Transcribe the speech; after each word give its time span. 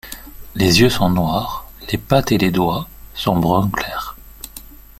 Les 0.55 0.79
yeux 0.79 0.89
sont 0.89 1.11
noirs, 1.11 1.69
les 1.91 1.99
pattes 1.99 2.31
et 2.31 2.39
les 2.39 2.49
doigts 2.49 2.87
sont 3.13 3.37
brun 3.37 3.69
clair. 3.69 4.17